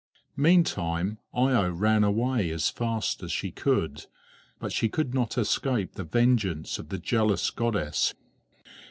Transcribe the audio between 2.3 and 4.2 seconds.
as fast as she could,